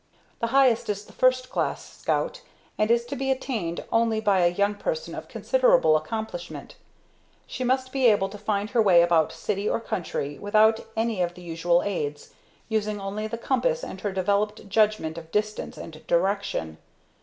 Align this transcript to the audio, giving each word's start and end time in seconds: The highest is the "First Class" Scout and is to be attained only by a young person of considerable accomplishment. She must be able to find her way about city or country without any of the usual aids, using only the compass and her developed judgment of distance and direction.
The 0.39 0.47
highest 0.47 0.89
is 0.89 1.05
the 1.05 1.13
"First 1.13 1.51
Class" 1.51 1.95
Scout 1.97 2.41
and 2.75 2.89
is 2.89 3.05
to 3.05 3.15
be 3.15 3.29
attained 3.29 3.83
only 3.91 4.19
by 4.19 4.39
a 4.39 4.47
young 4.47 4.73
person 4.73 5.13
of 5.13 5.27
considerable 5.27 5.95
accomplishment. 5.95 6.75
She 7.45 7.63
must 7.63 7.91
be 7.91 8.07
able 8.07 8.27
to 8.29 8.37
find 8.39 8.71
her 8.71 8.81
way 8.81 9.03
about 9.03 9.31
city 9.31 9.69
or 9.69 9.79
country 9.79 10.39
without 10.39 10.79
any 10.97 11.21
of 11.21 11.35
the 11.35 11.43
usual 11.43 11.83
aids, 11.83 12.33
using 12.67 12.99
only 12.99 13.27
the 13.27 13.37
compass 13.37 13.83
and 13.83 14.01
her 14.01 14.11
developed 14.11 14.67
judgment 14.67 15.19
of 15.19 15.29
distance 15.29 15.77
and 15.77 16.03
direction. 16.07 16.79